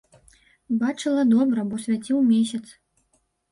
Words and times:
Бачыла 0.83 1.27
добра, 1.35 1.67
бо 1.73 1.81
свяціў 1.85 2.25
месяц. 2.33 2.65